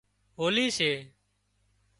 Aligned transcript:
هولِي 0.37 0.67
سي 0.77 0.89